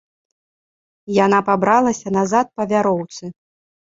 Яна 1.25 1.39
пабралася 1.49 2.13
назад 2.17 2.49
па 2.61 2.67
вяроўцы. 2.73 3.23